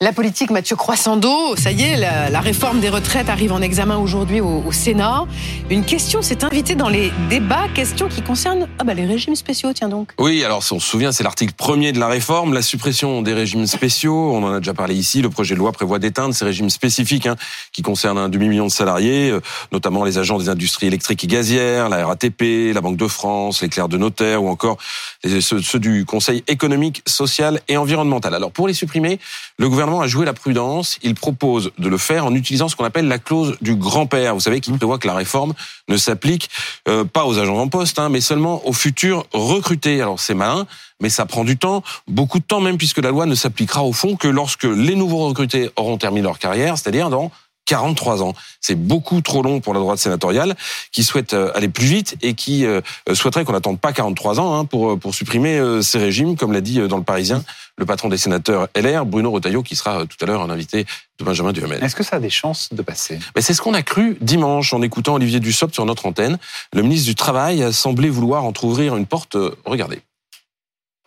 La 0.00 0.12
politique, 0.12 0.52
Mathieu 0.52 0.76
Croissando, 0.76 1.56
ça 1.56 1.72
y 1.72 1.82
est, 1.82 1.96
la, 1.96 2.40
réforme 2.40 2.78
des 2.78 2.88
retraites 2.88 3.28
arrive 3.28 3.50
en 3.50 3.60
examen 3.60 3.96
aujourd'hui 3.96 4.40
au, 4.40 4.70
Sénat. 4.70 5.24
Une 5.70 5.84
question 5.84 6.22
s'est 6.22 6.44
invitée 6.44 6.76
dans 6.76 6.88
les 6.88 7.10
débats, 7.28 7.66
question 7.74 8.06
qui 8.06 8.22
concerne 8.22 8.68
ah 8.78 8.84
bah, 8.84 8.94
les 8.94 9.06
régimes 9.06 9.34
spéciaux, 9.34 9.72
tiens 9.72 9.88
donc. 9.88 10.12
Oui, 10.16 10.44
alors 10.44 10.62
si 10.62 10.72
on 10.72 10.78
se 10.78 10.86
souvient, 10.86 11.10
c'est 11.10 11.24
l'article 11.24 11.52
premier 11.54 11.90
de 11.90 11.98
la 11.98 12.06
réforme, 12.06 12.54
la 12.54 12.62
suppression 12.62 13.22
des 13.22 13.34
régimes 13.34 13.66
spéciaux. 13.66 14.36
On 14.36 14.44
en 14.44 14.52
a 14.52 14.58
déjà 14.60 14.72
parlé 14.72 14.94
ici. 14.94 15.20
Le 15.20 15.30
projet 15.30 15.54
de 15.54 15.58
loi 15.58 15.72
prévoit 15.72 15.98
d'éteindre 15.98 16.32
ces 16.32 16.44
régimes 16.44 16.70
spécifiques 16.70 17.26
hein, 17.26 17.34
qui 17.72 17.82
concernent 17.82 18.18
un 18.18 18.28
demi-million 18.28 18.66
de 18.66 18.70
salariés, 18.70 19.30
euh, 19.32 19.40
notamment 19.72 20.04
les 20.04 20.16
agents 20.16 20.38
des 20.38 20.48
industries 20.48 20.86
électriques 20.86 21.24
et 21.24 21.26
gazières, 21.26 21.88
la 21.88 22.06
RATP, 22.06 22.72
la 22.72 22.80
Banque 22.80 22.98
de 22.98 23.08
France, 23.08 23.62
les 23.62 23.68
clercs 23.68 23.88
de 23.88 23.98
notaire 23.98 24.44
ou 24.44 24.48
encore 24.48 24.78
ceux, 25.24 25.60
ceux 25.60 25.80
du 25.80 26.04
Conseil 26.04 26.44
économique, 26.46 27.02
social 27.04 27.60
et 27.66 27.76
environnemental. 27.76 28.32
Alors 28.32 28.52
pour 28.52 28.68
les 28.68 28.74
supprimer, 28.74 29.18
le 29.58 29.68
gouvernement 29.68 29.87
a 30.00 30.06
joué 30.06 30.26
la 30.26 30.32
prudence. 30.32 30.98
Il 31.02 31.14
propose 31.14 31.72
de 31.78 31.88
le 31.88 31.98
faire 31.98 32.26
en 32.26 32.34
utilisant 32.34 32.68
ce 32.68 32.76
qu'on 32.76 32.84
appelle 32.84 33.08
la 33.08 33.18
clause 33.18 33.56
du 33.60 33.74
grand-père. 33.74 34.34
Vous 34.34 34.40
savez, 34.40 34.60
qui 34.60 34.72
prévoit 34.72 34.98
que 34.98 35.06
la 35.06 35.14
réforme 35.14 35.54
ne 35.88 35.96
s'applique 35.96 36.50
euh, 36.88 37.04
pas 37.04 37.24
aux 37.24 37.38
agents 37.38 37.58
en 37.58 37.68
poste, 37.68 37.98
hein, 37.98 38.08
mais 38.08 38.20
seulement 38.20 38.66
aux 38.66 38.72
futurs 38.72 39.24
recrutés. 39.32 40.00
Alors 40.00 40.20
c'est 40.20 40.34
malin, 40.34 40.66
mais 41.00 41.08
ça 41.08 41.26
prend 41.26 41.44
du 41.44 41.56
temps, 41.56 41.82
beaucoup 42.06 42.38
de 42.38 42.44
temps 42.44 42.60
même, 42.60 42.76
puisque 42.76 42.98
la 42.98 43.10
loi 43.10 43.26
ne 43.26 43.34
s'appliquera 43.34 43.82
au 43.82 43.92
fond 43.92 44.16
que 44.16 44.28
lorsque 44.28 44.64
les 44.64 44.94
nouveaux 44.94 45.26
recrutés 45.26 45.70
auront 45.76 45.96
terminé 45.96 46.22
leur 46.22 46.38
carrière, 46.38 46.76
c'est-à-dire 46.76 47.10
dans 47.10 47.30
43 47.68 48.22
ans. 48.22 48.34
C'est 48.60 48.74
beaucoup 48.74 49.20
trop 49.20 49.42
long 49.42 49.60
pour 49.60 49.74
la 49.74 49.80
droite 49.80 49.98
sénatoriale 49.98 50.56
qui 50.90 51.04
souhaite 51.04 51.34
euh, 51.34 51.52
aller 51.54 51.68
plus 51.68 51.86
vite 51.86 52.16
et 52.22 52.34
qui 52.34 52.66
euh, 52.66 52.80
souhaiterait 53.12 53.44
qu'on 53.44 53.52
n'attende 53.52 53.78
pas 53.78 53.92
43 53.92 54.40
ans 54.40 54.58
hein, 54.58 54.64
pour, 54.64 54.98
pour 54.98 55.14
supprimer 55.14 55.60
ces 55.82 55.98
régimes, 55.98 56.36
comme 56.36 56.52
l'a 56.52 56.60
dit 56.60 56.80
dans 56.88 56.96
le 56.96 57.04
Parisien 57.04 57.44
le 57.78 57.86
patron 57.86 58.08
des 58.08 58.18
sénateurs 58.18 58.68
LR, 58.76 59.06
Bruno 59.06 59.30
Retailleau, 59.30 59.62
qui 59.62 59.76
sera 59.76 60.00
euh, 60.00 60.04
tout 60.04 60.16
à 60.20 60.26
l'heure 60.26 60.42
un 60.42 60.50
invité 60.50 60.84
de 61.18 61.24
Benjamin 61.24 61.52
Duhamel. 61.52 61.82
Est-ce 61.82 61.96
que 61.96 62.02
ça 62.02 62.16
a 62.16 62.20
des 62.20 62.30
chances 62.30 62.68
de 62.72 62.82
passer? 62.82 63.18
Mais 63.34 63.40
C'est 63.40 63.54
ce 63.54 63.62
qu'on 63.62 63.74
a 63.74 63.82
cru 63.82 64.18
dimanche 64.20 64.72
en 64.72 64.82
écoutant 64.82 65.14
Olivier 65.14 65.40
Dussopt 65.40 65.74
sur 65.74 65.86
notre 65.86 66.06
antenne. 66.06 66.38
Le 66.74 66.82
ministre 66.82 67.06
du 67.06 67.14
Travail 67.14 67.62
a 67.62 67.72
semblé 67.72 68.10
vouloir 68.10 68.44
ouvrir 68.62 68.96
une 68.96 69.06
porte. 69.06 69.36
Euh, 69.36 69.54
regardez. 69.64 70.00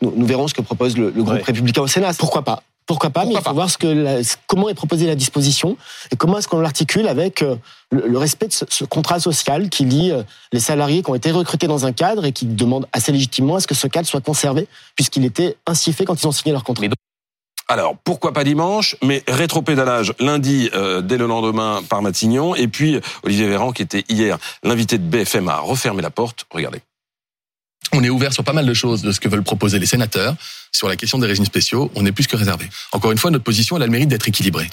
Nous, 0.02 0.26
verrons 0.26 0.48
ce 0.48 0.56
que 0.56 0.62
propose 0.62 0.98
le, 0.98 1.12
groupe 1.12 1.44
républicain 1.44 1.82
au 1.82 1.88
Sénat. 1.88 2.14
Pourquoi 2.18 2.44
pas? 2.44 2.64
Pourquoi 2.92 3.10
pas, 3.10 3.24
mais 3.24 3.36
il 3.36 3.42
faut 3.42 3.54
voir 3.54 3.70
ce 3.70 3.78
que 3.78 4.22
comment 4.48 4.68
est 4.68 4.74
proposée 4.74 5.08
la 5.08 5.16
disposition 5.16 5.78
et 6.12 6.18
comment 6.18 6.38
est-ce 6.38 6.50
qu'on 6.50 6.60
l'articule 6.60 7.08
avec 7.08 7.42
euh, 7.42 7.56
le, 7.90 8.18
respect 8.18 8.50
de 8.50 8.54
ce, 8.54 8.84
contrat 8.84 9.22
social 9.22 9.70
qui 9.70 9.86
lie 9.86 10.12
euh, 10.12 10.24
les 10.52 10.60
salariés 10.60 11.02
qui 11.02 11.10
ont 11.10 11.16
été 11.16 11.32
recrutés 11.32 11.68
dans 11.68 11.86
un 11.86 11.94
cadre 11.94 12.26
et 12.26 12.34
qui 12.34 12.46
demandent 12.46 12.88
assez 12.92 13.14
légitimement 13.14 13.56
à 13.56 13.62
ce 13.62 13.68
que 13.68 13.76
ce 13.76 13.88
cadre 13.88 14.10
soit 14.10 14.20
conservé 14.20 14.68
puisqu'il 14.98 15.24
était 15.24 15.56
ainsi 15.66 15.94
fait 15.94 16.04
quand 16.04 16.22
ils 16.22 16.28
ont 16.28 16.34
signé 16.34 16.52
leur 16.52 16.66
contrat. 16.66 16.84
Alors, 17.70 17.96
pourquoi 18.04 18.34
pas 18.34 18.44
dimanche, 18.44 18.98
mais 19.02 19.24
rétro-pédalage 19.26 20.14
lundi 20.20 20.70
euh, 20.74 21.00
dès 21.00 21.16
le 21.16 21.28
lendemain 21.28 21.82
par 21.88 22.02
Matignon, 22.02 22.56
et 22.56 22.68
puis 22.68 23.00
Olivier 23.24 23.48
Véran, 23.48 23.72
qui 23.72 23.84
était 23.84 24.04
hier 24.10 24.38
l'invité 24.64 24.98
de 24.98 25.04
BFM, 25.04 25.48
a 25.48 25.60
refermé 25.60 26.02
la 26.02 26.10
porte. 26.10 26.46
Regardez. 26.52 26.82
On 27.94 28.04
est 28.04 28.10
ouvert 28.10 28.34
sur 28.34 28.44
pas 28.44 28.54
mal 28.54 28.66
de 28.66 28.74
choses 28.74 29.02
de 29.02 29.12
ce 29.12 29.20
que 29.20 29.28
veulent 29.28 29.44
proposer 29.44 29.80
les 29.80 29.86
sénateurs. 29.86 30.36
Sur 30.72 30.88
la 30.88 30.96
question 30.96 31.18
des 31.18 31.28
régimes 31.28 31.46
spéciaux, 31.46 31.92
on 31.96 32.06
est 32.06 32.12
plus 32.12 32.28
que 32.28 32.38
réservé. 32.38 32.70
Encore 32.92 33.12
une 33.12 33.18
fois, 33.18 33.32
notre 33.32 33.44
position, 33.44 33.76
elle 33.76 33.84
a 33.84 33.86
le 33.86 33.92
mérite 33.92 34.10
d'être 34.10 34.28
équilibrée. 34.28 34.70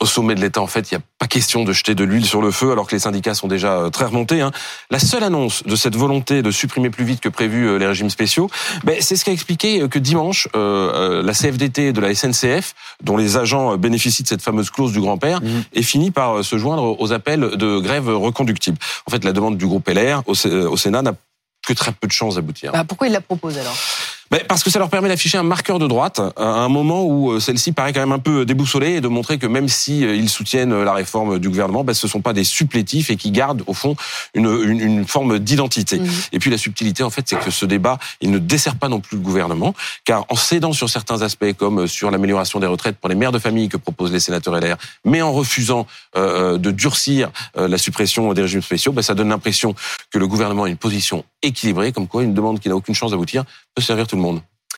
Au 0.00 0.06
sommet 0.06 0.34
de 0.34 0.40
l'État, 0.40 0.60
en 0.60 0.66
fait, 0.66 0.90
il 0.90 0.94
n'y 0.94 0.98
a 0.98 1.04
pas 1.18 1.26
question 1.26 1.64
de 1.64 1.72
jeter 1.72 1.94
de 1.94 2.04
l'huile 2.04 2.26
sur 2.26 2.42
le 2.42 2.50
feu, 2.50 2.72
alors 2.72 2.86
que 2.86 2.94
les 2.94 2.98
syndicats 2.98 3.32
sont 3.32 3.48
déjà 3.48 3.78
euh, 3.78 3.90
très 3.90 4.04
remontés. 4.04 4.42
Hein. 4.42 4.50
La 4.90 4.98
seule 4.98 5.22
annonce 5.22 5.62
de 5.62 5.76
cette 5.76 5.96
volonté 5.96 6.42
de 6.42 6.50
supprimer 6.50 6.90
plus 6.90 7.04
vite 7.04 7.20
que 7.20 7.30
prévu 7.30 7.66
euh, 7.66 7.78
les 7.78 7.86
régimes 7.86 8.10
spéciaux, 8.10 8.50
ben, 8.82 8.96
c'est 9.00 9.16
ce 9.16 9.24
qui 9.24 9.30
a 9.30 9.32
expliqué 9.32 9.80
euh, 9.80 9.88
que 9.88 9.98
dimanche, 9.98 10.48
la 10.54 11.32
CFDT 11.32 11.92
de 11.92 12.00
la 12.00 12.14
SNCF, 12.14 12.74
dont 13.02 13.16
les 13.16 13.38
agents 13.38 13.78
bénéficient 13.78 14.24
de 14.24 14.28
cette 14.28 14.42
fameuse 14.42 14.68
clause 14.68 14.92
du 14.92 15.00
grand-père, 15.00 15.40
mmh. 15.40 15.46
est 15.72 15.82
fini 15.82 16.10
par 16.10 16.44
se 16.44 16.58
joindre 16.58 17.00
aux 17.00 17.12
appels 17.12 17.40
de 17.56 17.78
grève 17.78 18.08
reconductible. 18.08 18.76
En 19.06 19.10
fait, 19.10 19.24
la 19.24 19.32
demande 19.32 19.56
du 19.56 19.66
groupe 19.66 19.88
LR 19.88 20.22
au 20.26 20.76
Sénat 20.76 21.02
n'a 21.02 21.14
que 21.66 21.72
très 21.72 21.92
peu 21.92 22.06
de 22.06 22.12
chances 22.12 22.36
d'aboutir. 22.36 22.72
Bah, 22.72 22.84
pourquoi 22.86 23.06
il 23.06 23.12
la 23.12 23.20
propose 23.20 23.58
alors? 23.58 23.76
Ben, 24.30 24.40
parce 24.48 24.64
que 24.64 24.70
ça 24.70 24.78
leur 24.78 24.88
permet 24.88 25.08
d'afficher 25.08 25.38
un 25.38 25.42
marqueur 25.42 25.78
de 25.78 25.86
droite 25.86 26.20
à 26.36 26.44
un 26.44 26.68
moment 26.68 27.04
où 27.04 27.32
euh, 27.32 27.40
celle-ci 27.40 27.72
paraît 27.72 27.92
quand 27.92 28.00
même 28.00 28.12
un 28.12 28.18
peu 28.18 28.46
déboussolée 28.46 28.94
et 28.94 29.00
de 29.00 29.08
montrer 29.08 29.38
que 29.38 29.46
même 29.46 29.68
si 29.68 30.04
euh, 30.04 30.16
ils 30.16 30.30
soutiennent 30.30 30.72
euh, 30.72 30.84
la 30.84 30.94
réforme 30.94 31.38
du 31.38 31.48
gouvernement, 31.50 31.84
ben, 31.84 31.92
ce 31.92 32.08
sont 32.08 32.22
pas 32.22 32.32
des 32.32 32.42
supplétifs 32.42 33.10
et 33.10 33.16
qui 33.16 33.30
gardent 33.30 33.62
au 33.66 33.74
fond 33.74 33.94
une, 34.34 34.46
une, 34.46 34.80
une 34.80 35.06
forme 35.06 35.38
d'identité. 35.38 36.00
Mmh. 36.00 36.08
Et 36.32 36.38
puis 36.38 36.50
la 36.50 36.58
subtilité 36.58 37.02
en 37.02 37.10
fait, 37.10 37.28
c'est 37.28 37.38
que 37.38 37.50
ce 37.50 37.66
débat, 37.66 37.98
il 38.20 38.30
ne 38.30 38.38
dessert 38.38 38.76
pas 38.76 38.88
non 38.88 39.00
plus 39.00 39.18
le 39.18 39.22
gouvernement, 39.22 39.74
car 40.04 40.24
en 40.30 40.36
cédant 40.36 40.72
sur 40.72 40.88
certains 40.88 41.20
aspects 41.20 41.52
comme 41.56 41.86
sur 41.86 42.10
l'amélioration 42.10 42.60
des 42.60 42.66
retraites 42.66 42.96
pour 42.96 43.10
les 43.10 43.14
mères 43.14 43.32
de 43.32 43.38
famille 43.38 43.68
que 43.68 43.76
proposent 43.76 44.12
les 44.12 44.20
sénateurs 44.20 44.58
LR, 44.58 44.76
mais 45.04 45.20
en 45.20 45.32
refusant 45.32 45.86
euh, 46.16 46.56
de 46.56 46.70
durcir 46.70 47.30
la 47.54 47.78
suppression 47.78 48.32
des 48.32 48.42
régimes 48.42 48.62
spéciaux, 48.62 48.92
ben, 48.92 49.02
ça 49.02 49.14
donne 49.14 49.28
l'impression 49.28 49.74
que 50.10 50.18
le 50.18 50.26
gouvernement 50.26 50.64
a 50.64 50.68
une 50.68 50.76
position 50.76 51.24
équilibrée, 51.46 51.92
comme 51.92 52.08
quoi 52.08 52.22
une 52.22 52.34
demande 52.34 52.60
qui 52.60 52.68
n'a 52.68 52.76
aucune 52.76 52.94
chance 52.94 53.10
d'aboutir 53.10 53.44
peut 53.74 53.82
servir 53.82 54.06
tout 54.06 54.16
le 54.16 54.22
monde. 54.22 54.40